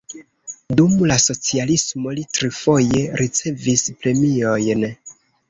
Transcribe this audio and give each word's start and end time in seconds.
Dum 0.79 0.95
la 1.11 1.17
socialismo 1.23 2.15
li 2.21 2.23
trifoje 2.39 3.05
ricevis 3.23 3.85
premiojn. 4.01 4.89